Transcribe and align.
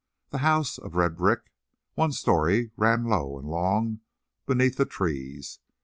The 0.31 0.39
house, 0.39 0.79
of 0.79 0.95
red 0.95 1.15
brick, 1.15 1.51
one 1.93 2.11
story, 2.11 2.71
ran 2.75 3.05
low 3.05 3.37
and 3.37 3.47
long 3.47 3.99
beneath 4.47 4.77
the 4.77 4.85
trees. 4.85 5.59